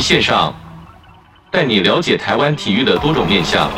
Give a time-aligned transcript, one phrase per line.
[0.00, 0.54] 线上，
[1.50, 3.70] 带你了解台湾体育的多种面向。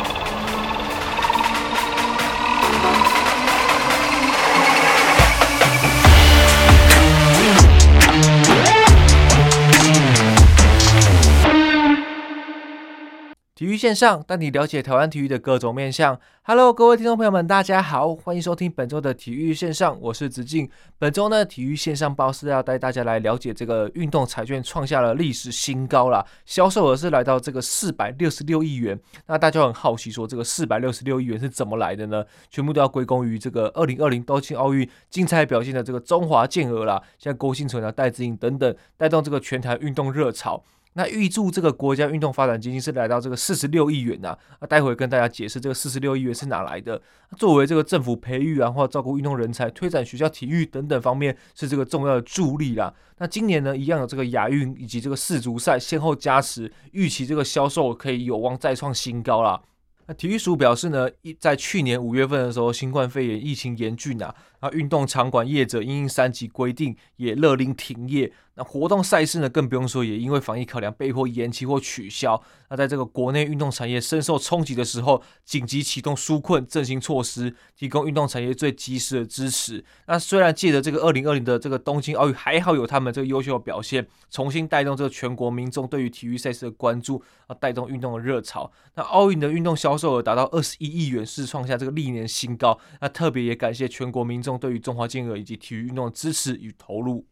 [13.79, 16.19] 线上带你了解台湾体育的各种面向。
[16.43, 20.69] Hello，各位听众朋友们，大家好，欢迎收听本周的体育线上，我是子敬。
[20.97, 28.99] 本周呢，体育线上报是要带大家来了解这个运动彩券创下了历史新高了，销售额是来到这个四百六十六亿元。
[29.27, 32.25] 那大家很好奇，说这个四百六十六亿元是怎么来的呢？
[32.49, 40.61] 全部都要归功于这个二零二零东京奥运精彩表现的这个中华健儿啦，像郭婞淳啊、戴资颖等等，带动这个全台运动热潮。
[40.99, 47.01] 那预祝这个国家运动发展基金是来到这个四十六亿元呐、那待会跟大家解释这个四十六亿元是哪来的。
[47.37, 52.93] 作为这个政府培育啊，或照顾运动人才、推展学校体育等等方面，是这个重要的助力啦。
[53.19, 59.61] 那今年呢，一样有这个亚运以及这个世足赛先后加持，预期这个销售可以有望再创新高啦。
[60.07, 68.33] 那体育署表示呢，一在去年五月份的时候，新冠肺炎疫情严峻啊，啊，运动场馆业者因应三级规定也勒令停业。
[68.59, 72.43] 那活动赛事呢，更不用说，也因为防疫考量被迫延期或取消。
[72.69, 79.81] 那在这个国内运动产业深受冲击的时候，紧急启动纾困振兴措施，提供运动产业最及时的支持。
[80.07, 88.69] 那虽然借着这个二零二零的这个东京奥运，还好有他们这个优秀的表现，重新带动这个全国民众对于体育赛事的关注，啊，带动运动的热潮。
[88.95, 92.77] 那奥运的运动销售额达到二十一亿元，是创下这个历年新高。
[92.99, 97.25] 那特别也感谢全国民众对于中华健儿以及体育运动的支持与投入。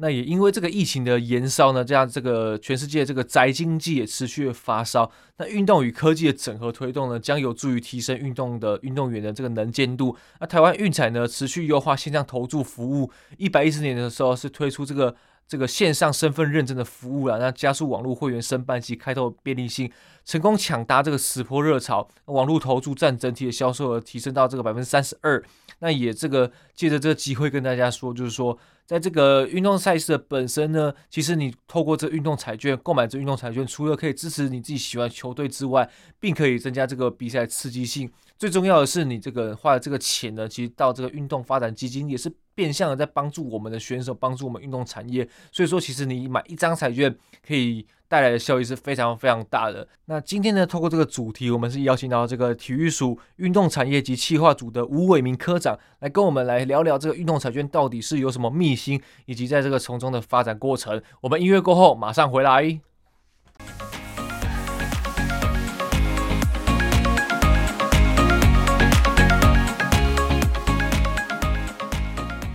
[0.00, 5.10] 那也因为这个疫情的延烧呢，这样这个全世界这个宅经济也持续发烧。
[5.36, 10.16] 那运动与科技的整合推动呢，将有助于提升运动的运动员的这个能见度。
[10.40, 13.10] 那台湾运彩呢，持续优化线上投注服务。
[13.36, 15.14] 一百一十年的时候是推出这个
[15.50, 19.90] 这个线上身份认证的服务了，那加速网络会员申办及开拓便利性，
[20.24, 22.08] 成功抢搭这个十波热潮。
[22.26, 25.42] 网络投注占整体的销售额提升到这个百分之三十二。
[25.80, 28.56] 那也这个借着这个机会跟大家说，就是说。
[28.86, 38.10] 在这个运动赛事的本身呢，其实你透过这运动彩券购买这运动彩券，除了可以支持你自己喜欢球队之外，并可以增加这个比赛刺激性。
[38.36, 42.28] 最重要的是，你这个花的这个钱呢，其实到这个运动发展基金也是
[42.60, 45.26] 变相的在帮助我们的选手，帮助我们运动产业。
[45.50, 47.16] 所以说，其实你买一张彩券
[47.46, 47.86] 可以。
[48.10, 49.86] 带来的效益是非常非常大的。
[50.06, 61.00] 那今天呢，透过这个主题，我们是邀请到这个体育署运动产业及企划组的吴伟明科长来跟我们来聊聊这个运动彩券到底是有什么秘辛，以及在这个从中的发展过程。
[61.20, 62.80] 我们音乐过后马上回来。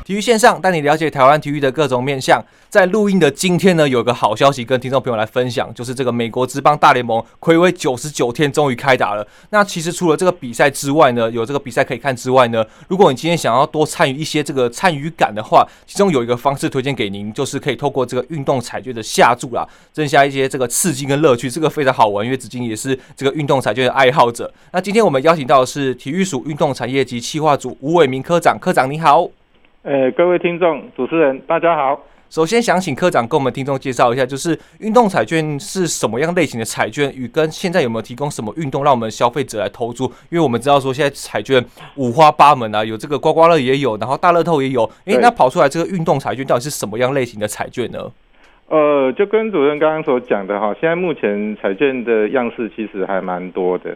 [0.06, 2.40] 体育线上带你了解台湾体育的各种面向。
[2.70, 9.26] 在录音的今天呢，有个好消息跟听众朋友来分享，就是这个美国职棒大联盟睽违九十九天终于开打了。
[9.50, 22.24] 那其实除了这个比赛之外呢，有这个比赛可以看之外呢，如果你今天想要多参与一些这个参与感的话，其中有一个方式推荐给您，就是可以透过这个运动彩券的下注啦，增加一些这个刺激跟乐趣，这个非常好玩。
[22.24, 24.54] 因为子金也是这个运动彩券的爱好者。
[24.72, 29.28] 那今天我们邀请到的是体育署运动产业及企划组吴伟明科长，科长你好。
[29.86, 32.02] 呃，各位听众、主持人，大家好。
[32.28, 40.06] 首先想请科长跟我们听众介绍一下，就是运动彩券是什么样类型的彩券，与跟现在有没有提供什么运动让我们消费者来投注？
[40.32, 41.64] 因为我们知道说现在彩券
[41.98, 44.90] 五花八门啊，有这个刮刮乐也有，然后大乐透也有。
[45.06, 48.12] 诶、欸，那跑出来这个运动彩券到底是什么样类型的彩券呢？
[48.70, 53.96] 呃，就跟主任刚刚所讲的哈，现在目前彩券的样式其实还蛮多的。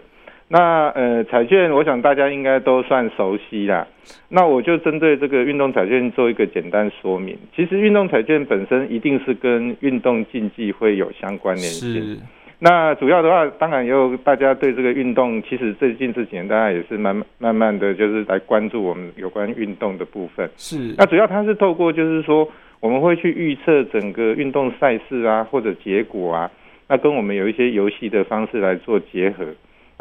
[0.52, 3.86] 那呃，彩券，我想大家应该都算熟悉啦。
[4.30, 7.38] 那我就针对这个运动彩券做一个简单说明。
[7.56, 11.94] 其实运动彩券本身一定是跟运动竞技会有相关联性。
[11.94, 12.18] 是。
[12.58, 20.50] 那主要的话，当然也有大家对这个运动，其实最近这几年大家也是慢慢慢慢的就是来关注我们有关运动的部分。
[20.58, 20.96] 是。
[20.98, 26.50] 那主要它是透过就是说，我们会去预测整个运动赛事啊，或者结果啊，
[26.88, 29.46] 那跟我们有一些游戏的方式来做结合。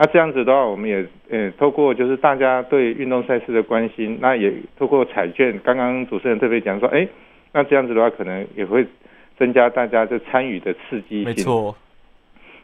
[0.01, 7.07] 那这样子的话，我们也呃透过就是大家对运动赛事的关心，那也透过彩券，刚刚主持人特别讲说，哎，
[7.53, 8.87] 那这样子的话，可能也会
[9.37, 11.25] 增加大家的参与的刺激性。
[11.25, 11.75] 没错。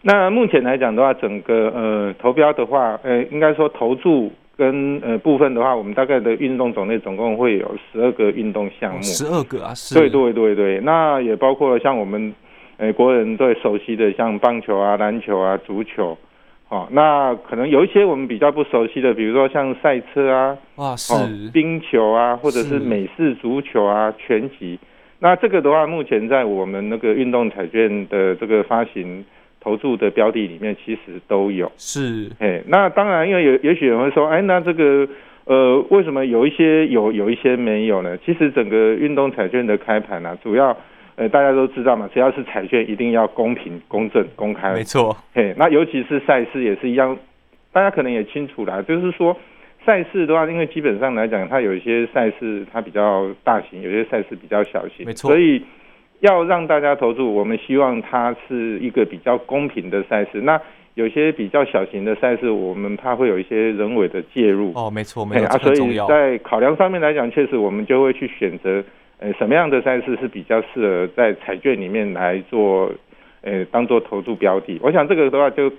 [0.02, 9.02] 那目前来讲的话，整个呃投标的话，呃应该说投注跟呃部分的话，我们大概的运动种类总共会有十二个运动项目。
[9.02, 9.74] 十二个啊？
[9.74, 9.98] 是。
[9.98, 12.32] 对对对对，那也包括了像我们
[12.76, 16.16] 呃国人最熟悉的像棒球啊、篮球啊、足球。
[16.74, 24.76] 哦，那可能有一些我们比较不熟悉的，比如说像赛车啊，哇，是、哦、冰球啊，或者是美式足球啊、拳击，
[25.20, 29.24] 那这个的话，目前在我们那个运动彩券的这个发行
[29.60, 31.70] 投注的标的里面，其实都有。
[31.76, 35.08] 是，哎，那当然，因为有也许有人会说，哎，那这个
[35.44, 38.18] 呃，为什么有一些有，有一些没有呢？
[38.26, 40.76] 其实整个运动彩券的开盘呢、啊，主要
[41.16, 44.72] 呃大家都知道嘛，只要是彩券，一定要公平、公正、公开。
[44.72, 47.16] 没错，嘿，那尤其是赛事也是一样，
[47.72, 49.36] 大家可能也清楚啦，就是说。
[49.86, 55.28] 赛事的话，因为基本上来讲，它有一些赛事它比较大型，有些赛事比较小型，没错。
[55.30, 55.62] 所以
[56.20, 60.40] 要让大家投注，我们希望它是一个比较公平的赛事。
[60.40, 60.58] 那
[60.94, 64.72] 有些比较小型的赛事，我们怕会有一些人为的介入。
[64.74, 68.82] 哦，没错，没错，啊，所以在考量上面来讲，确实我们就会去选择，
[69.18, 72.90] 呃，什么样的赛事是比较适合在彩券里面来做，
[73.42, 74.78] 呃，当做投注标的。
[74.82, 75.72] 我想这个的话，就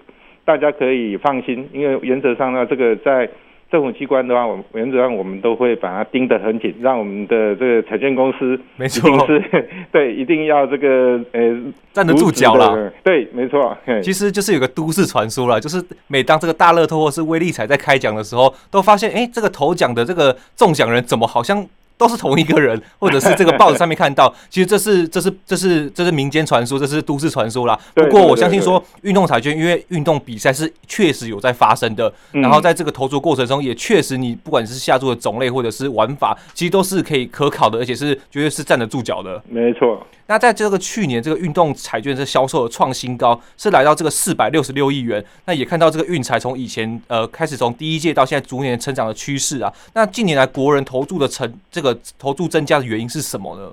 [0.44, 3.30] 大家可以放心，因为原则上呢，这个在。
[3.72, 9.44] 政府机关的话，我们原则上我们都会把它盯得很紧，让我们的这个彩券公司，没错，是，
[9.92, 11.58] 对，一定要这个呃
[11.92, 12.94] 站得住脚了。
[13.04, 13.76] 对，没错。
[14.04, 21.68] 其实就是有个都市传说了，就是每当这个大乐透或是威力彩在开奖的时候，都发现，哎，这个头奖的这个中奖人怎么好像。
[21.98, 27.78] 都是同一个人， 或者是这个报纸上面看到，其实这是这是这是这是民间传说，这是都市传说啦。
[27.94, 39.42] 不过我相信说，运动彩券因为运动比赛是确实有在发生的，然后在这个投注过程中也确实你不管是下注的种类或者是玩法，其实都是可以可考的，而且是绝对是站得住脚的。
[39.50, 40.06] 没错。
[40.28, 45.24] 那在这个去年，这个运动彩券是销售的创新高，是来到这个四百六十六亿元。
[45.46, 49.72] 那也看到这个运彩从以前呃开始从第一届到现在逐年成长的趋势啊。
[49.94, 53.72] 那近年来国人投注的成这个投注增加的原因是什么呢？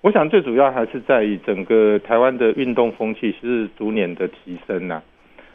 [0.00, 5.02] 我想最主要还是在于整个台湾的运动风气是逐年的提升呐、啊。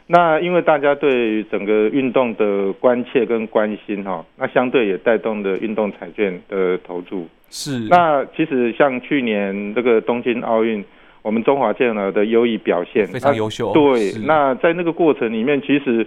[0.06, 7.26] 那因为大家对整个运动的关切跟关心哈，那相对也带动了运动彩券的投注。
[7.54, 10.82] 是，那其实像去年这个东京奥运，
[11.20, 13.70] 我们中华健儿的优异表现非常优秀。
[13.74, 16.06] 对，那在那个过程里面，其实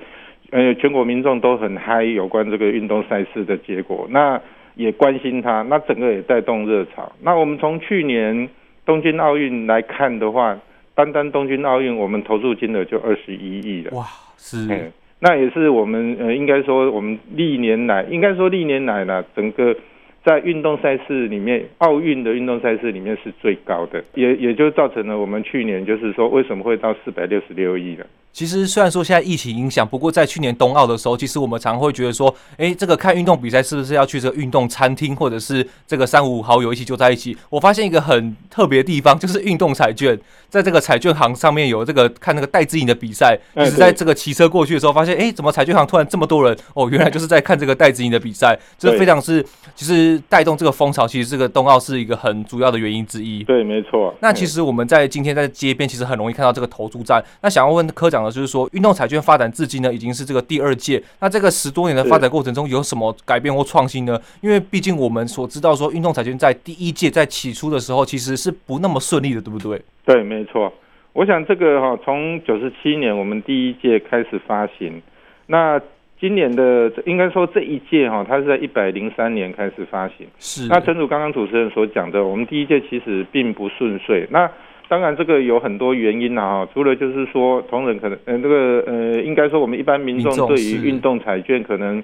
[0.50, 4.42] 呃全国民众都很嗨，有关这个运动赛事的结果，那
[4.74, 7.12] 也关心他，那整个也带动热潮。
[7.22, 8.50] 那我们从去年
[8.84, 10.58] 东京奥运来看的话，
[10.96, 13.92] 单单东京奥运，我们投注金额就二十一亿了。
[13.96, 14.04] 哇，
[14.36, 19.76] 是，那也是我们呃应该说我们历年来，应该说历年来呢整个。
[20.26, 28.08] 在运动赛事里面，奥运的运动赛事里面是最高的，也也就造成了我们去年就是说为什么会到四百六十六亿了。
[28.36, 37.38] 其实虽然说现在疫情影响，不过在去年冬奥的时候，其实我们常常会觉得说，哎，这个看运动比赛是不是要去这个运动餐厅，或者是这个三五好友一起就在一起？
[37.50, 46.54] 我发现一个很特别的地方，就是运动彩券，在这个彩券行上面有这个看那个戴资颖的比赛，就是在这个骑车过去的时候，发现哎，怎么彩券行突然这么多人？
[46.74, 49.42] 哦，原来就是在看这个戴资颖的比赛，这非常是
[49.76, 51.08] 其实带动这个风潮。
[51.08, 53.46] 其实这个冬奥是一个很主要的原因之一。
[53.46, 54.14] 对，没错。
[54.20, 57.24] 那其实我们在今天在街边，其实很容易看到这个投注站。
[57.42, 58.25] 那想要问科长。
[58.32, 61.02] 就是说，运动彩券发展至今呢，已经是这个第二届。
[61.20, 64.20] 那这个十多年的发展过程中，有什么改变或创新呢？
[64.42, 69.82] 因为毕竟我们所知道说，运动彩券在第一届在起初的时候，其实是不那么顺利的，对不对？
[70.06, 70.72] 对，没错。
[71.14, 75.02] 我想这个哈，从九十七年我们第一届开始发行，
[75.48, 75.80] 那
[76.20, 80.28] 今年的应该说这一届哈，它是在一百零三年开始发行。
[80.40, 80.68] 是。
[80.68, 84.28] 那陈主刚刚主持人所讲的，我们第一届其实并不顺遂。
[84.30, 84.50] 那
[84.88, 92.04] 当然，这个有很多原因啊，除了就是说，同仁可能，呃，这个，呃，应该说我们一般民众对于运动彩券可能，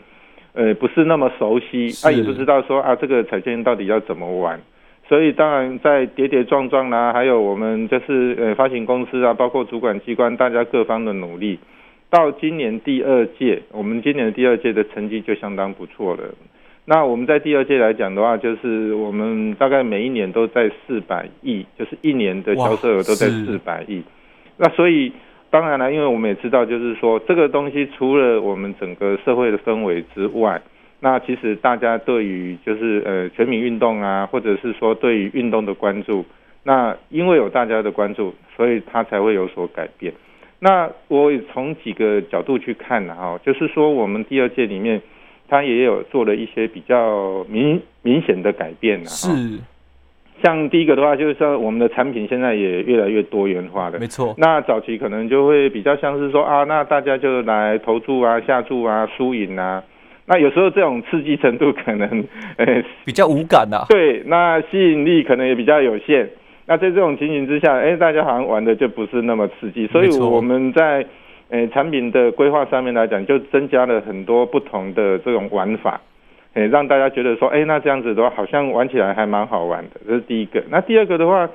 [0.54, 4.60] 呃，不是那么熟悉，他、啊、也不知道说啊，这个彩券到底要怎么玩，
[5.08, 11.60] 所以当然在跌跌撞撞啦，还有我们就是呃发行公司啊，包括主管机关，大家各方的努力，
[12.10, 16.24] 到今年第二届，我们今年的第二届的成绩就相当不错了。
[16.94, 24.04] 那我们在第二届来讲的话，就是我们大概每一年都在四百亿，就是一年的销售额都在四百亿。
[24.58, 25.10] 那所以
[25.50, 30.62] 当然了，因为我们也知道，就是说这个东西除了我们整个社会的氛围之外，
[31.00, 36.26] 那其实大家对于就是呃全民运动啊，或者是说对于运动的关注，
[36.64, 40.12] 那因为有大家的关注，所以它才会有所改变。
[40.60, 45.02] 那我也从几个角度去看呢，哈，就是说我们第二届里面。
[45.52, 49.60] 他也有做了一些比较明明显的改变，是，
[50.42, 54.34] 像第一个的话，就是说我们的产品现在也越来越多元化了，没错。
[54.38, 59.84] 那早期可能就会比较像是说啊，那大家就来投注啊、下注啊、输赢啊，
[60.26, 62.24] 那有时候这种刺激程度可能
[62.56, 66.30] 呃 比较无感啊，对，那吸引力可能也比较有限。
[66.66, 71.06] 那在这种情形之下，哎，大家好像玩的就不是那么刺激，所以我们在。
[71.52, 76.02] 诶，产品的规划上面来讲，就增加了很多不同的这种玩法。
[76.54, 80.02] 诶，让大家觉得说，哎，那这样子的话，好像玩起来还蛮好玩的。
[80.08, 80.64] 这是第一个。
[80.70, 81.50] 那第二个的话，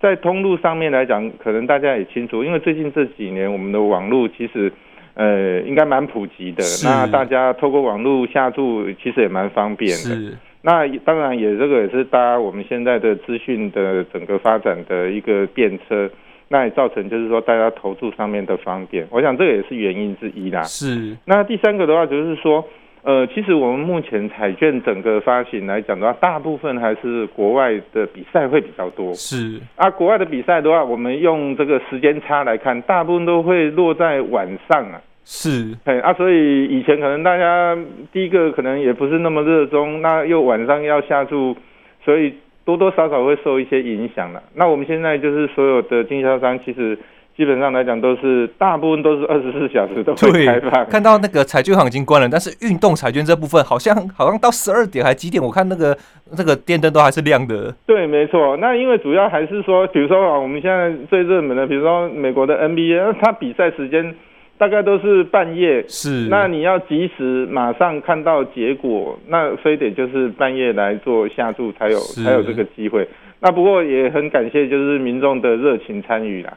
[0.00, 4.72] 在通路上面来讲，可能大家也清楚，因为最近这几年我们的网络其实，
[5.14, 6.62] 呃，应该蛮普及的。
[6.84, 9.96] 那大家透过网络下注，其实也蛮方便的。
[9.96, 10.36] 是。
[10.64, 16.08] 那当然也这个也是搭我们现在的资讯的整个发展的一个便车，
[16.52, 19.04] 那也造成就是说大家投注上面的方便。
[19.10, 20.62] 我想这个也是原因之一啦。
[20.62, 21.16] 是。
[21.24, 22.64] 那第三个的话就是说。
[23.04, 29.12] 呃，其实我们目前彩券整个发行来讲的话，大部分还是国外的比赛会比较多。
[29.14, 35.02] 是啊，国外的比赛的话，我们用这个时间差来看，大部分都会落在晚上啊。
[35.24, 37.76] 是，哎啊，所以以前可能大家
[38.12, 41.56] 第一个可能也不是那么热衷，那又晚上要下注，
[42.04, 42.32] 所以
[42.64, 44.42] 多多少少会受一些影响了。
[44.54, 46.98] 那我们现在就是所有的经销商其实。
[47.34, 50.84] 基本上来讲，都是大部分都是二十四小时都会开放。
[50.90, 55.42] 看到那个彩券行已经关了，但是运动彩券这部分好像好像到十二点还几点？
[55.42, 55.96] 我看那个
[56.36, 57.74] 那个电灯都还是亮的。
[57.86, 58.54] 对，没错。
[58.58, 64.14] 那因为主要还是说，比如说啊，我们现在最热门的，比如说美国的 NBA，它比赛时间
[64.62, 65.84] 大概都是半夜。
[65.88, 66.28] 是。
[66.30, 73.08] 那你要及时马上看到结果，那非得就是半夜来做下注才有才有这个机会。
[73.40, 76.56] 那不过也很感谢，就是民众的热情参与啦。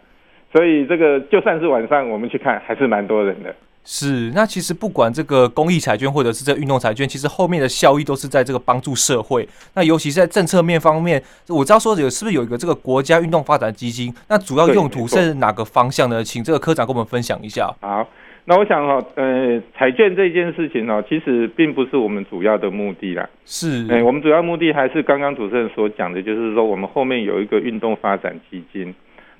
[0.54, 3.56] 所以这个就算是晚上我们去看，还是蛮多人的。
[3.86, 9.48] 是，那其实不管这个公益彩券或者是这个运动彩券，其实后面的效益都是在这个帮助社会。
[9.76, 14.12] 那尤其是在政策面方面，我知道说有是不是有一个这个国家运动发展基金？
[14.28, 16.24] 那主要用途是哪个方向呢？
[16.24, 17.72] 请这个科长跟我们分享一下。
[17.82, 18.08] 好，
[18.46, 23.30] 那我想哈，呃，彩券这件事情呢，其实并不是我们主要的目的啦。
[23.46, 28.94] 是，哎，我们主要目的还是刚刚主持人所讲的，就是说我们后面有一个运动发展基金。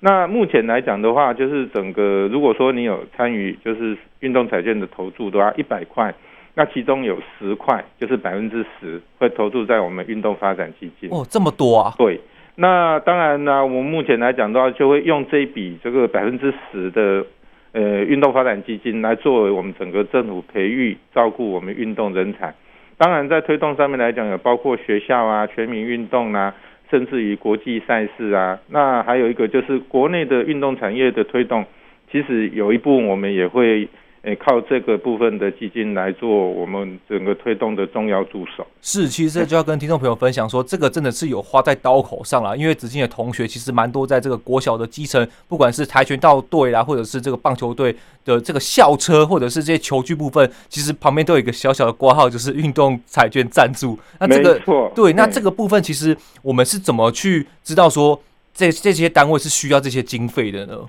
[0.06, 6.14] 那目前来讲的话，就是整个如果说你有参与，就是运动彩券的投注的话，一百块，
[6.54, 11.10] 那其中有十块，就是百分之十会投注在我们运动发展基金。
[11.10, 11.92] 哦，这么多啊？
[11.98, 12.22] 对。
[12.54, 17.26] 那当然呢，我们目前来讲的话，就会用这一笔这个百分之十的
[17.72, 22.54] 呃运动发展基金来作为我们整个政府培育照顾我们运动人才。
[23.00, 26.54] 当然在推动上面来讲，有包括学校啊、全民运动啊。
[26.90, 31.66] 甚至于国际赛事啊，那还有一个就是国内的运动产业的推动，
[32.12, 33.88] 其实有一部分我们也会。
[34.26, 38.66] 诶，靠这个部分的基金来做我们整个推动的重要助手。
[38.82, 42.58] 是，其实这就要跟听众朋友分享说，这个真的是有花在刀口上了。
[42.58, 53.96] 因为子敬的同学其实蛮多，在这个国小的基层，不管是跆拳道队啦，或者是这个棒球队的这个校车，或者是这些球具部分，其实旁边都有一个小小的挂号，就是运动彩券赞助。
[54.20, 54.60] 那这个，
[54.96, 58.20] 对，那这个部分其实我们是怎么去知道说
[58.56, 60.80] 这这些单位是需要这些经费的呢？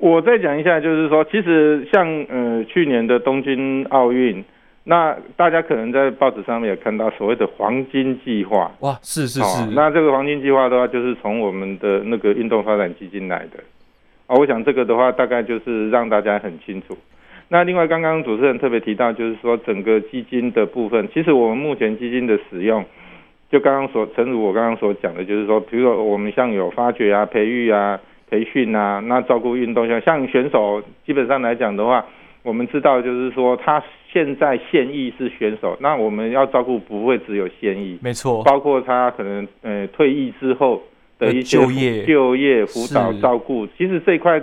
[0.00, 4.42] 我再讲一下，就是说，其实像呃去年的东京奥运，
[4.84, 8.72] 那大家可能在报纸上面也看到所谓的黄金计划。
[8.80, 9.62] 哇，是是是。
[9.62, 13.62] 哦，那这个黄金计划的话，就是从我们的那个运动发展基金来的。
[14.26, 16.96] 啊，我想这个的话，大概就是让大家很清楚。
[17.48, 22.82] 那另外，刚刚主持人特别提到，就是说整个基金的部分，其实我们目前基金的使用，
[23.50, 28.00] 就刚刚所，诚如我刚刚所讲的，就是说，比如说我们像有发掘啊、培育啊。
[28.30, 32.04] 培训啊，那照顾运动像像选手，基本上来讲的话，
[32.42, 33.82] 我们知道就是说他
[34.12, 40.80] 现在现役是选手，那我们要照顾不会只有现役，没错，包括他可能呃退役之后
[41.18, 44.40] 的一些就业、就业辅导照顾，其实这一块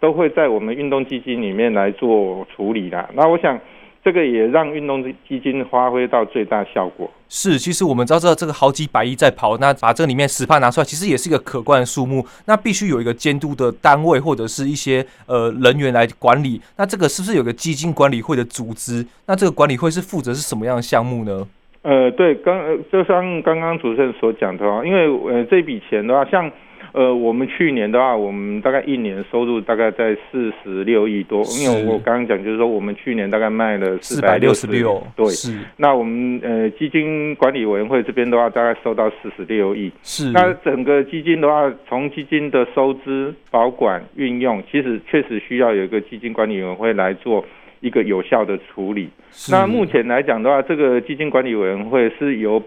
[0.00, 3.08] 都会在我们运动基金里面来做处理啦。
[3.14, 3.58] 那我想。
[4.04, 7.10] 这个也让运动基金发挥到最大效果。
[7.30, 12.24] 是，其实我们知道这这个好几百亿在跑，那把这个里面十趴拿出来，其实也是一个可观的数目。
[12.44, 16.60] 那必须有一个监督的单位或者是一些呃人员来管理。
[16.76, 19.04] 那这个是不是有个基金管理会的组织？
[19.26, 21.46] 那这个管理会是负责是什么样的项目呢？
[21.84, 22.60] 呃，对，刚
[22.90, 26.50] 就像刚刚主持人所讲的话，因为呃这笔钱的话，像。
[26.92, 35.58] 呃，我们去年的话，我们大概一年收入大概在四十六亿多，因为我刚刚讲就是说，我们去年大概卖了四百六十六，对，是。
[35.76, 40.30] 那我们呃基金管理委员会这边的话，大概收到四十六亿，是。
[40.30, 47.44] 那整个基金的话，从基金的收支、保管、运用，其实确实需要有一个基金管理委员会来做
[47.84, 49.08] 一个有效的处理。
[49.50, 52.62] 那目前来讲的话，这个基金管理委员会是由。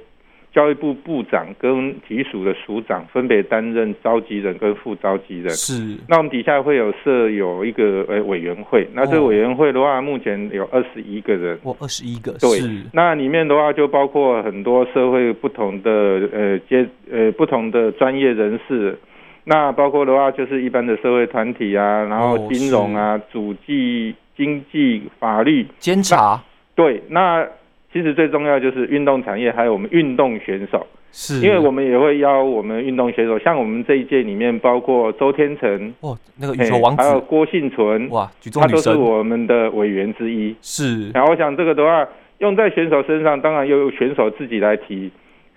[0.53, 5.49] 教育部部长跟体育署的署长分别担任召集人跟副召集人。
[5.51, 5.73] 是。
[6.07, 8.87] 那我们底下会有设有一个呃委员会。
[8.93, 11.59] 那这个委员会的话，目前有二十一个人。
[11.61, 12.31] 哦，二十一个。
[12.39, 12.59] 对。
[12.91, 15.91] 那里面的话就包括很多社会不同的
[16.33, 18.97] 呃阶呃不同的专业人士。
[19.47, 26.43] 那包括的话就是一般的社会团体啊，然后金融啊、主计、经济、法律、监察。
[26.75, 27.01] 对。
[27.09, 27.47] 那。
[27.89, 40.55] 其其实最重要就是运动产业，还有我们运动选手，是，因为我们也会邀我们运动选手，像我们这一届里面包括周天成，哇，那个羽球王子，还有郭信存，哇，举重他都是我们的委员之一。
[40.61, 45.09] 是，然后我想这个的话，用在选手身上，当然由选手自己来提，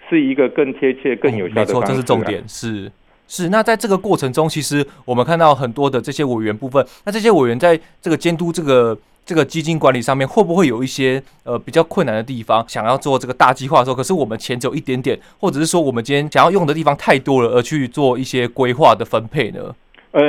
[0.09, 1.73] 是一个更贴切、更有效的方式。
[1.73, 2.90] 哦，没错，这是重点，是。
[3.32, 12.64] 是，那在这个过程中，其实我们看到很多的这些委员部分，那这些委员在这个监督这个这个基金管理上面，会不会有一些呃比较困难的地方？
[12.66, 19.60] 想要做这个大计划的时候，可是我们钱只有一点点，或者是说我们今天想要用的地方太多了，而去做一些规划的分配呢？
[20.10, 20.20] 呃，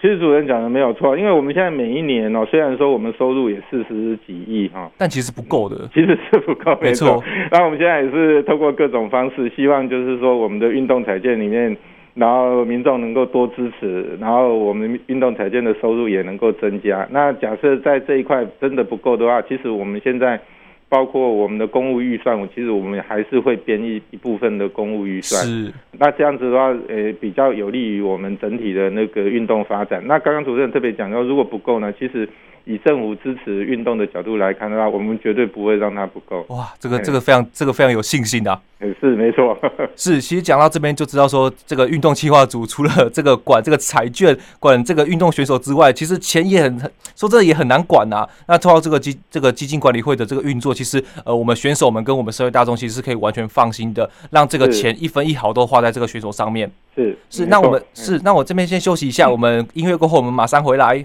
[0.00, 7.20] 其实主任讲的没有错，因为我们现在每一年哦，虽然说我们收入也四十几亿哈，但其实不够的，其实是不够， 没错。
[7.50, 11.76] 那我们现在也是透过各种方式，希望就是说我们的运动彩券里面。
[12.14, 17.06] 然后民众能够多支持，然后我们运动彩券的收入也能够增加。
[17.10, 20.40] 那假设在这一块真的不够的话，其实我们现在
[20.88, 25.44] 包括我们的公务预算，其实我们还是会编一一部分的公务预算。
[25.44, 25.72] 是。
[25.98, 30.00] 那这样子的话，呃，比较有利于我们整体的那个运动发展。
[30.06, 32.28] 那刚刚主任特别讲到，如果不够呢，其实。
[32.64, 36.44] 以政府支持运动的角度来看的话，我们绝对不会让它不够。
[36.48, 38.60] 哇，这个这个非常这个非常有信心的啊。
[39.00, 39.56] 是没错。
[39.96, 46.78] 是，其实讲到这边就知道说，这个运动企划组除了这个管这个彩券、管这个运动选手之外，其实钱也很
[47.16, 48.26] 说真的也很难管呐。
[48.46, 56.70] 那透过这个基这个基金管理会的这个运作，其实呃，我们选手们跟我们社会大众其实是可以完全放心的，让这个钱一分一毫都花在这个选手上面。
[56.94, 61.04] 是是，那我们是那我这边先休息一下，我们音乐过后我们马上回来。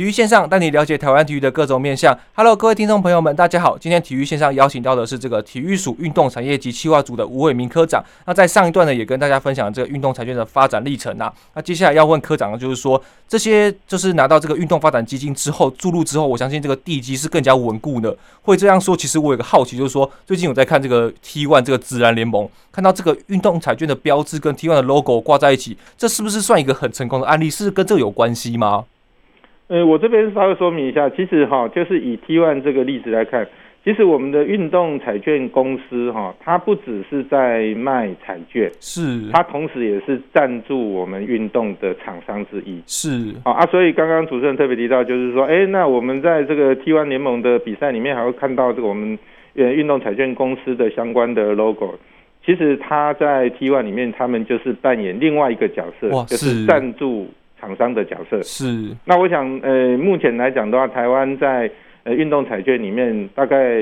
[0.00, 2.18] 体育线上带你了解台湾体育的各种面向。
[2.32, 3.76] Hello，各位听众朋友们，大家好。
[3.76, 8.02] 今天体育线上邀请到的是这个体育署运动产业及企划组的吴伟明科长。
[8.24, 11.30] 那在上一段呢，也跟大家分享这个运动彩券的发展历程啊。
[11.52, 18.16] 那接下来要问科长的就是说，这些就是拿到这个运动发展基金之后注入之后，我相信这个地基是更加稳固的。
[18.40, 27.50] 会这样说，其实我有个好奇，就是说最近我在看这个 T One 这个自然联盟，看到这个运动彩券的标志跟 T One 的 logo 挂在一起，这是不是算一个很成功的案例？
[27.50, 28.86] 是跟这个有关系吗？
[29.70, 33.46] 呃，我这边稍微说明一下，其实哈，就是以 T One 这个例子来看，
[33.84, 49.16] 其实我们的运动彩券公司哈，它不只是在卖彩券，是，它同时也是赞助我们运动的厂商之一，是，好啊，所以刚刚主持人特别提到，就是说，哎，那我们在这个 T One 联盟的比赛里面，还会看到这个我们
[49.54, 51.94] 呃运动彩券公司的相关的 logo，
[52.44, 57.28] 其实它在 T1 里面，他们就是扮演另外一个角色，就是赞助。
[57.60, 58.64] 厂商的角色是，
[59.04, 61.70] 那我想，呃，目前来讲的话，台湾在
[62.04, 63.74] 呃运动彩券里面，大概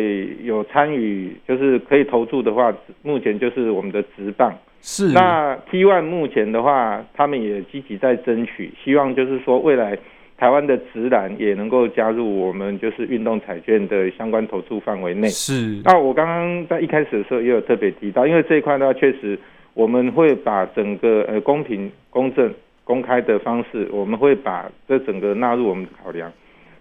[0.43, 4.53] 有参与，就是可以投注的话，目前就是我们的直棒。
[4.81, 5.13] 是。
[5.13, 9.97] 那 T One 目前的话，他们也积极在争取，希望就是说未来
[10.37, 15.29] 台湾的直男也能够加入我们就是运动彩券的相关投注范围内。
[15.29, 15.81] 是。
[15.85, 19.39] 那我刚刚在一开始的时候也有特别提到，因为这一块的话，确实
[19.75, 22.53] 我们会把整个呃公平公正。
[22.89, 26.33] 公开的方式，我们会把这整个纳入我们的考量。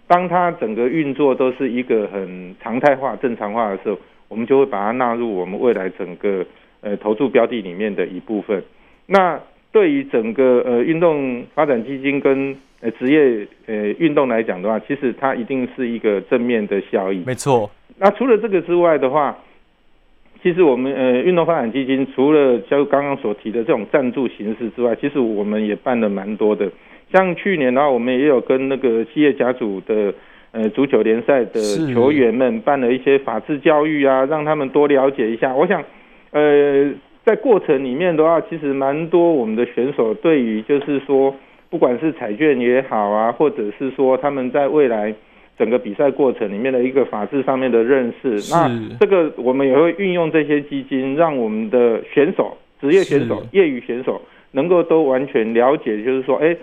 [0.07, 6.45] 当它整个运作都是一个很常态化、正常化的时候，我们就会把它纳入我们未来整个
[6.79, 8.63] 呃投注标的里面的一部分。
[9.05, 9.37] 那
[9.73, 17.21] 对于整个呃运动发展基金跟呃职业呃运动来讲的话，其实它一定是一个正面的效益。
[17.25, 17.69] 没错。
[17.97, 19.37] 那除了这个之外的话，
[20.43, 26.69] 其实我们呃运动发展基金除了就刚刚所提的这种赞助形式之外，其实我们也办了蛮多的。
[27.11, 30.13] 像去年的话，我们也有跟那个企业甲组的
[30.51, 31.59] 呃足球联赛的
[31.93, 35.55] 球员们办了一些法治教育啊，让他们多了解一下。
[35.55, 35.83] 我想，
[36.31, 36.91] 呃，
[37.25, 41.33] 在过程里面的话，其实蛮多我们的选手对于就是说，
[41.69, 45.13] 不管是彩券也好啊，或者是说他们在未来。
[45.57, 56.55] 整个比赛过程里面的一个法制上面的认识，那这个我们也会运用这些基金，让我们的选手、职业选手、业余选手能够都完全了解，就是说，哎，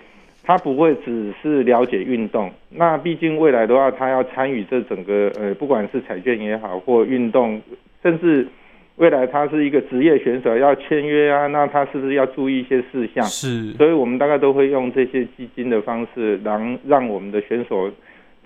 [0.44, 7.60] 他不会只是了解运动，那毕竟未来的话，他要参与这整个呃，不管是彩券也好，或运动，
[8.00, 8.46] 甚至
[8.94, 13.24] 未来他是一个职业选手要签约啊，那他是不是要注意一些事项？
[13.24, 17.90] 是，所以我们大概都会用这些基金的方式，让让我们的选手。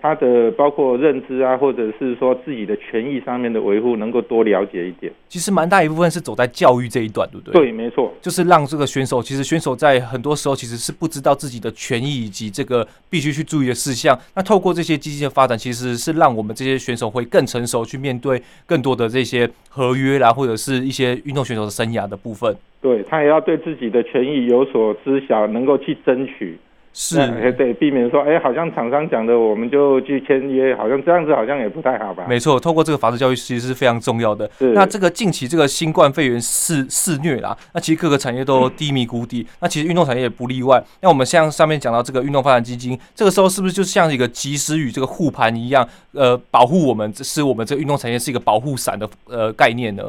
[0.01, 5.11] 他的包括认知啊，或者是说自己的权益上面的维护，能够多了解一点。
[5.27, 7.53] 其实蛮大一部分是走在教育这一段，对不对？
[7.53, 14.17] 对，没错，就是让这个选手，其实选手在很多时候其实是不知道自己的权益以及这个必须去注意的事项。
[14.35, 22.55] 那透过这些基金的发展，其实是让我们这些选手会更成熟，去面对更多的这些合约啦，或者是一些运动选手的生涯的部分。
[22.81, 26.57] 对，他也要对自己的权益有所知晓，能够去争取。
[26.91, 32.25] 是，哎，对，避免说，哎，好像厂商讲的，我们就去签约，好像这样子好像也不太好吧？
[32.27, 34.49] 没错，透过这个法制教育其实是非常重要的。
[34.57, 40.83] 是那这个近期这个新冠肺炎肆肆虐啦，那其实各个产业都低迷谷底，嗯、那其实运动产业也不例外。
[41.01, 50.03] 那我们像上面讲到这个运动发展基金，这个时候是不是就像一个及时雨这个护盘一样，呃，保护我们，是我们这个运动产业是一个保护伞的呃概念呢？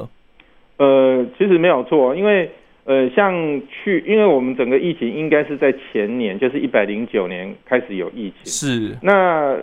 [0.78, 2.50] 呃，其实没有错，因为。
[2.84, 8.46] 呃，像去，因为我们整个疫情应该是在前年，就是一百零九年开始有疫情。
[8.46, 8.96] 是。
[9.02, 9.56] 那，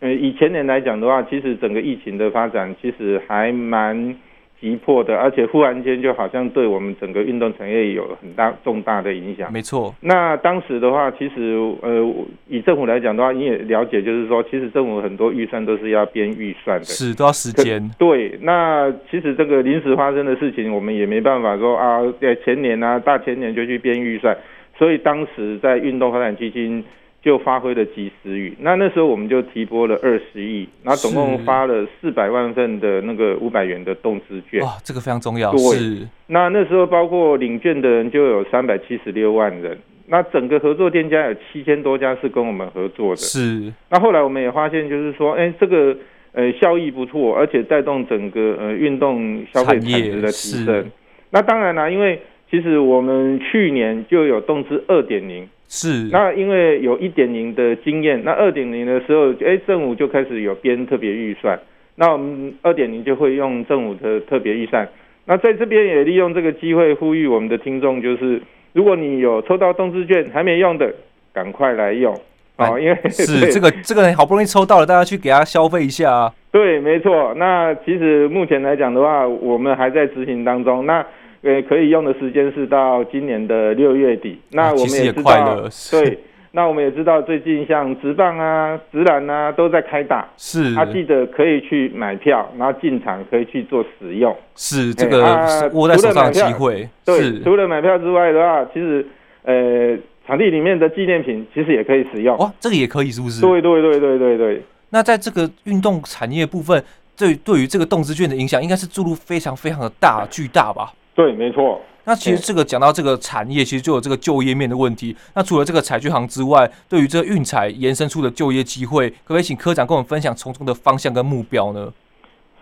[0.00, 4.16] 呃，以前年来讲的话，其实整个疫情的发展其实还蛮。
[4.62, 9.52] 急迫的，而且忽然间就好像对我们整个运动产业有很大重大的影响。
[9.52, 9.92] 没错。
[10.00, 12.14] 那当时的话，其实呃，
[12.46, 17.90] 以政府来讲的话，你也了解，就是说，其实政府很多预算都是要编预算的，是都要时间。
[17.98, 18.38] 对。
[18.42, 24.36] 那其实这个临时发生的事情，我们也没办法说啊，在前年啊，大前年就去编预算，
[24.78, 26.84] 所以当时在运动发展基金。
[27.22, 34.60] 就发挥了及时雨，那那时候我们就提拨了二十亿，然后总共发了四百万份的那个五百元的动资券。
[34.60, 35.52] 哇，这个非常重要。
[35.52, 43.16] 对，是那那时候包括领券的人就有三百七十六万人，那整个合作店家有七千多家是跟我们合作的。
[43.16, 43.72] 是。
[43.88, 45.96] 那后来我们也发现，就是说，哎，这个
[46.32, 50.90] 呃效益不错，而且带动整个呃运动消费产值的提升。
[51.30, 55.48] 那当然啦，因为其实我们去年就有动资二点零。
[55.74, 61.58] 是，那因为有一点零的经验，那二点零的时候，哎，政府就开始有编特别预算，
[61.94, 64.86] 那我们二点零就会用政府的特别预算。
[65.24, 68.42] 那在这边也利用这个机会呼吁我们的听众，就是
[68.74, 70.92] 如果你有抽到动资券还没用的，
[71.32, 72.14] 赶快来用
[72.56, 72.78] 啊！
[72.78, 76.30] 因为是 这个这个好不容易抽到了，大家去给他消费一下啊。
[76.50, 77.32] 对，没错。
[77.38, 80.84] 那其实目前来讲的话，我们还在执行当中。
[80.84, 81.02] 那
[81.42, 84.38] 呃，可以用的时间是到今年的六月底。
[84.52, 86.18] 那我们也知道，对，
[86.52, 90.28] 那我们也知道，最近像直棒啊、直篮啊都在开打。
[90.36, 94.36] 是，他记得可以去买票，然后进场可以去做使用。
[94.54, 96.88] 是这个握在手上的机会。
[97.04, 99.04] 对，除了买票之外的话，其实
[99.42, 102.36] 呃，场地里面的纪念品其实也可以使用。
[102.38, 103.40] 哇，这个也可以是不是？
[103.40, 104.62] 对对对对对对。
[104.90, 106.80] 那在这个运动产业部分，
[107.16, 110.92] 对对于这个动资券的影响，应该是注入非常非常的大巨大吧？
[111.14, 111.80] 对，没错。
[112.04, 115.16] 那其实这个讲到这个产业，其实就有这个就业面的问题。
[115.34, 121.92] 那除了这个采聚行之外，对于这个运彩延伸出的就业机会，可不可以请科长跟我们分享从中的方向跟目标呢？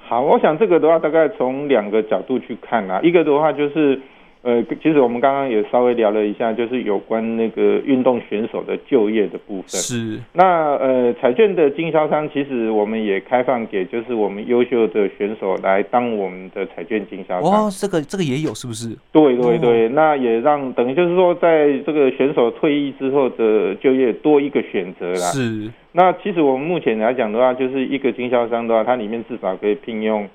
[0.07, 3.01] 好，我想这个的话，大概从两个角度去看啊。
[3.03, 4.01] 一个的话就是。
[4.43, 9.69] 呃，其实我们刚刚也稍微聊了一下，就是有关那个运动选手的就业的部分。
[9.69, 10.19] 是。
[10.33, 17.67] 那呃，彩券的经销商，其实我们也开放给就是我们优秀的选手来当我们的彩券经销商。
[17.67, 18.97] 哦，这个这个也有是不是？
[19.13, 25.27] 对对对，哦、那也让等于就是说，在这个选手退役之后的就业多一个选择啦。
[25.33, 25.71] 是。
[25.93, 30.27] 那其实我们目前来讲的话，就是一个经销商的话，它里面至少可以聘用。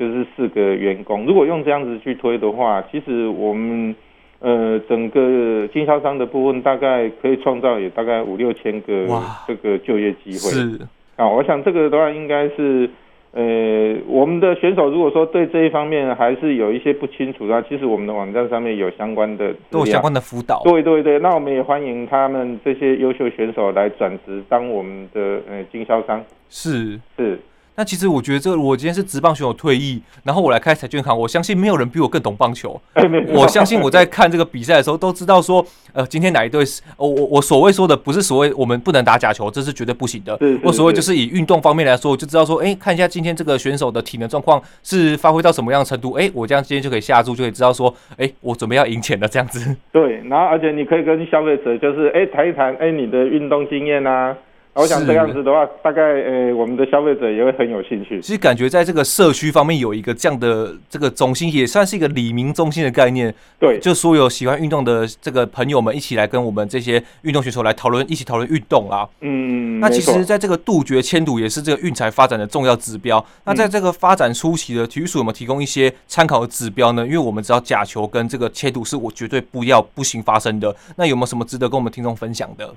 [0.00, 3.94] 就是四个员工，如果用这样子去推的话，其实我们
[4.38, 9.06] 呃整个经销商的部分大概可以创造也大概五六千个
[9.46, 10.38] 这个就业机会。
[10.38, 10.80] 是
[11.16, 12.88] 啊，我想这个的话应该是
[13.32, 20.62] 呃我们的选手如果说对这一方面还是有一些不清楚的话，其实我们的网站上面有相关的都有相关的辅导。
[20.64, 26.24] 对对对，那我们也欢迎他们这些优秀选手来转职当我们的呃经销商。
[26.48, 27.38] 是是。
[27.80, 32.78] 那其实我觉得，这个我今天是职棒选手退役，然后我来开彩券行，我相信没有人比我更懂棒球。
[33.32, 35.64] 我相信我在看这个比赛的时候，都知道说，
[35.94, 40.38] 呃，今天哪一队是，我我我所谓说的不是所谓我们不能打假球，这是绝对不行的。
[40.62, 49.74] 我所谓就是以运动方面来说，我就知道说，哎，看一下今天这个选手的体能状况是发挥到什么样的程度，哎，我这样今天就可以下注，就可以知道说，哎，我准备要赢钱了这样子。
[49.90, 54.36] 对，然后而且你可以跟消费者就是，哎，谈一谈，哎，你的运动经验啊。
[54.74, 58.20] 我想这样子的话，大概呃，我们的消费者也会很有兴趣。
[58.20, 63.34] 其实感觉在这个社区方面有一个这样的这个中心，也算是一个里民中心的概念。
[63.58, 69.06] 对，就所有喜欢运动的这个朋友们一起来跟我们这些运动选手来讨论，一起讨论运动啊。
[69.20, 73.22] 嗯，那其实，在这个杜绝迁赌也是这个运材发展的重要指标。
[73.44, 77.04] 那在这个发展初期的体育署有没有提供一些参考的指标呢？
[77.04, 80.74] 因为我们知道假球跟这个签赌是我绝对不要不行发生的。
[80.96, 82.72] 那有没有什么值得跟我们听众分享的？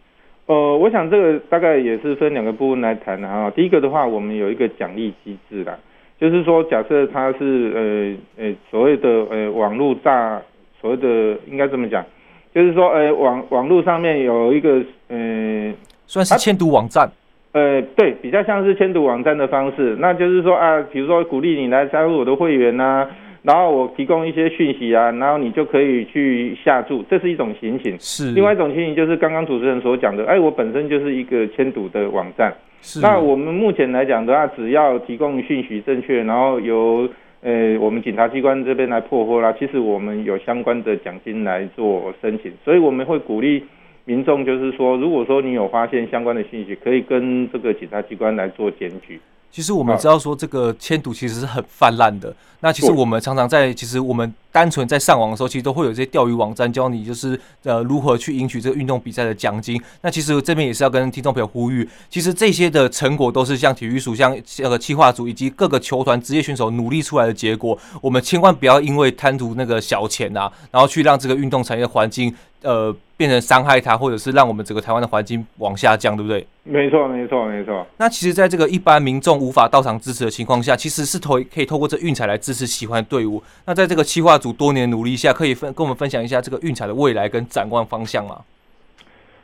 [0.45, 3.49] 呃，我想这个大概也是分两个部分来谈的哈。
[3.55, 5.73] 第一个的话，我们有一个奖励机制啦，
[6.19, 10.41] 就是说，假设他是呃呃所谓的呃网络诈，
[10.81, 12.05] 所谓的应该这么讲，
[12.53, 15.73] 就是说呃网网络上面有一个呃
[16.07, 17.09] 算是签读网站，
[17.53, 23.09] 呃对，比较像是签读网站的方式，那就是说啊，比如说鼓励你来加入我的会员呐、啊。
[23.43, 27.95] 然后我提供一些讯息啊，然后你就可以去下注，这是一种情形。
[27.99, 28.31] 是。
[28.31, 32.53] 另外一种情形就是刚刚主持人所讲的，哎，我本身就是一个签赌的网站。
[32.81, 33.01] 是。
[33.01, 37.09] 那我们目前来讲的话，只要提供讯息正确，然后由
[37.41, 43.61] 呃我们警察机关这边来破获啦，其实我们有相关的奖金来做申请，所以我们会鼓励
[44.05, 49.19] 民众，就是说，如果说你有发现相关的信息，可以跟这个警察机关来做检举。
[49.53, 52.35] 其实我们知道说这个签赌其实是很泛滥的。
[52.61, 59.79] 那其实我们常常在，其实我们单纯在上网的时候，其实都会有一些钓鱼网站教你，就是呃如何去赢取这个运动比赛的奖金。
[60.01, 67.77] 那其实这边也是要跟听众朋友呼吁，其实这些的成果都是像体育署、像这个企划组以及各个球团、职业选手努力出来的结果。
[68.01, 76.45] 我们千万不要因为贪图那个小钱啊，然后去让这个运动产业环境呃变成伤害它，或者是让我们整个台湾的环境往下降，对不对？
[76.65, 77.87] 没错，没错，没错。
[77.95, 83.41] 那其实，在这个一般民众无法到场支持的情况下，其实是透可以透过这运彩来支持喜欢的队伍。
[83.65, 88.41] 那在这个企划组多年努力下，可以分跟我们分享一下这个运彩的未来跟展望方向吗？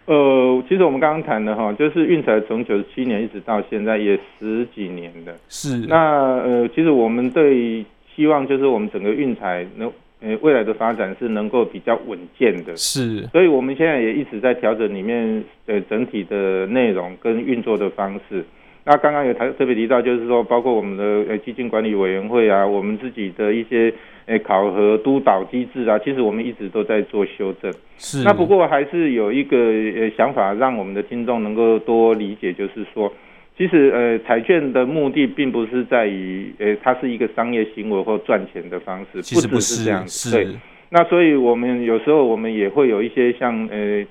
[0.07, 5.33] 呃，其实我们刚刚谈的哈，就是运彩从九十七年一直到现在也十几年了。
[5.47, 5.77] 是。
[5.87, 9.89] 那呃，其实我们对希望就是我们整个运彩能。
[10.21, 18.43] 呃，未来的发展是能够比较稳健的，是，所以我们现在也一直在调整里面的整体的内容跟运作的方式。
[18.83, 23.93] 那刚刚有特特别提到，就是说，包括我们的呃基金管理委员会啊，我们自己的一些
[24.25, 27.71] 呃考核督导机制啊，其实我们一直都在做修正。
[27.97, 33.11] 是，那不过还是有一个呃想法，让我们的听众能够多理解，就是说。
[33.59, 40.31] 其实，呃，彩券的目的并不是在于，呃，它是一个商业行为或赚钱的方式，其实不是这样子。
[40.31, 40.47] 对，
[40.87, 44.01] 那所以我们有时候我们也会有一些像，呃，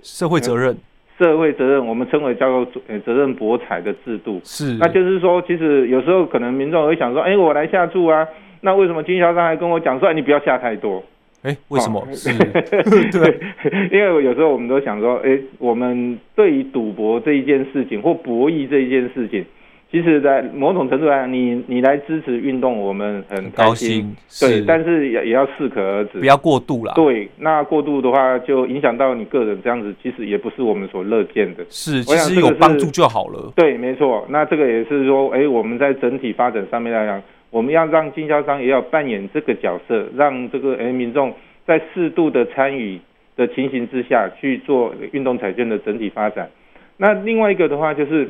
[0.00, 0.76] 社会责任，
[1.18, 4.40] 社会责任，我们称为叫做呃责任博彩的制度。
[4.44, 8.24] 是，那就是说，其实有时候可能民众会想说，哎，我来下注啊，
[8.60, 11.02] 那为什么经销商还跟我讲说，哎，你不要下太多？
[11.44, 12.00] 哎，为什么？
[12.00, 12.30] 哦、是
[13.12, 13.38] 对，
[13.92, 19.44] 因为有时候我们都想说，哎，我们对于赌博这一件事情或博弈这一件事情，
[19.92, 26.94] 其实，在某种程度上，你你来支持运动，我们很高兴，对，但是也也要适可而止，不要过度了。
[26.96, 31.64] 对，那过度的话，就影响到你个人，这样子其实也不是我们所乐见的。
[31.68, 33.52] 是，其实有帮助就好了。
[33.54, 34.26] 对，没错。
[34.30, 37.22] 那这个也是说，哎，我们在整体发展上面来讲。
[37.54, 41.32] 我们要让经销商也要扮演这个角色，让这个诶民众
[41.64, 42.98] 在适度的参与
[43.36, 46.50] 的情形之下去做运动彩券的整体发展。
[46.96, 48.28] 那另外一个的话，就是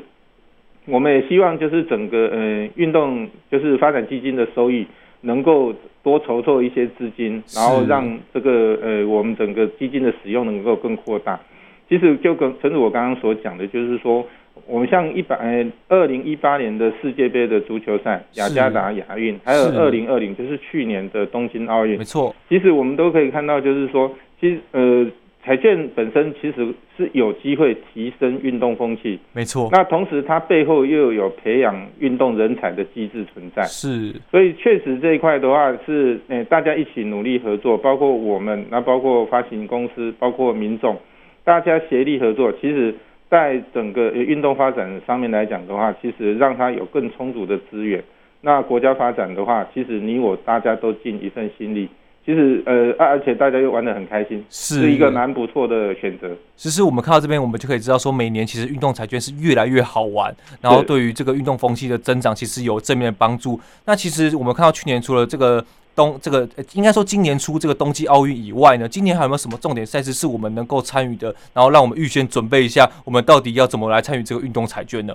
[0.85, 4.87] 我们也希望就是整个呃运动就是发展基金的收益
[5.23, 11.41] 能够多筹措一些资金，然后让这个呃我们整个基金的使用能够更扩大。
[11.89, 14.27] 其实就跟陈主我刚刚所讲的，就是说。
[14.67, 22.35] 我们像一百呃二零一八年的世界杯的足球赛，雅加达亚运，还有二零二零就是去年的东京奥运，没错。
[22.49, 25.07] 其实我们都可以看到，就是说，其实呃
[25.45, 29.69] 彩券本身其实是有机会提升运动风气，没错。
[29.71, 34.15] 那同时它背后又有培养运动人才的机制存在，是。
[34.31, 40.97] 所以确实这一块的话是呃大家一起努力合作，包括我们，那包括发行公司，包括民众，
[41.43, 42.95] 大家协力合作，其实。
[43.35, 48.01] 在整个运动发展上面来讲的话，其实让他有更充足的资源。
[48.43, 51.89] 那国家发展的话，其实你我大家都尽一份心力。
[52.25, 56.31] 其实呃，而而且大家又玩得很开心，是，是一个蛮不错的选择。
[56.57, 63.61] 其实我们看到这边，我们就可以知道说，每年其实运动彩券是越来越好玩，然后对于这个运动风气的增长，其实有正面的帮助。
[63.85, 65.65] 那其实我们看到去年除了这个。
[65.97, 71.33] 冬这个应该说今年初这个冬季奥运以外呢，今年还有没有什么重点赛事是我们能够参与的？
[71.53, 75.15] 然后让我们预先准备一下，我们到底要怎么来参与这个运动彩券呢？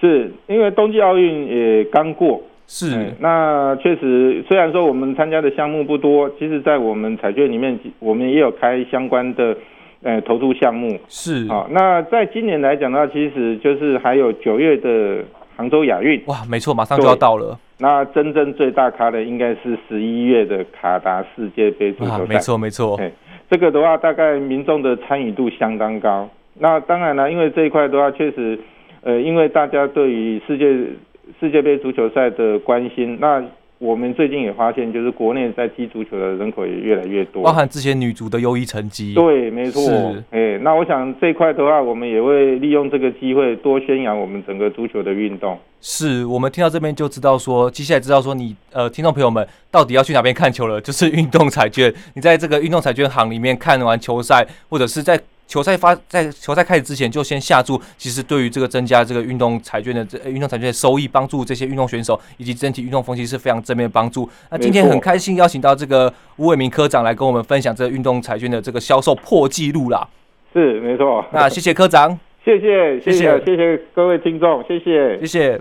[0.00, 9.56] 是因为冬季奥运也刚过，是、嗯、那确实虽然说我们参加的项目不多，其实在我们彩券里面，我们也有开相关的
[10.02, 11.66] 呃投注项目，是啊。
[11.70, 15.24] 那在今年来讲的话，其实就是还有九月的
[15.56, 17.58] 杭州亚运，哇，没错，马上就要到了。
[17.78, 23.00] 那真正最大咖的应该是十一月的卡达世界杯足球赛，啊，没错没错。
[23.50, 26.28] 这个的话大概民众的参与度相当高。
[26.60, 28.58] 那当然了，因为这一块的话，确实，
[29.02, 30.66] 呃，因为大家对于世界
[31.40, 33.42] 世界杯足球赛的关心，那
[33.78, 39.14] 我们最近也发现，就是国内在踢足球的人口也越来越多，包含之前女足的优异成绩。
[39.14, 39.82] 对，没错。
[39.82, 45.56] 是，哎，那我想这一块的话，我们也会利用这个机会多宣扬我们整个足球的运动。
[45.80, 51.94] 是我们听到这边就知道说，接下来知道说你呃，听众朋友们到底要去哪边看球了，就是运动彩券。
[52.14, 55.20] 你在这个运动彩券行里面看完球赛，或者是在。
[55.48, 64.28] 球赛发在球赛开始之前就先下注，其实对于这个增加这个运动彩券的这运动彩券的收益，帮助这些运动选手以及整体运动风气是非常正面的帮助。
[64.50, 70.06] 那今天很开心邀请到这个吴伟明科长来跟我们分享这个运动彩券的这个销售破纪录啦。
[70.52, 71.24] 是没错。
[71.32, 75.56] 那谢谢科长，谢谢谢谢谢谢各位听众，谢谢谢谢。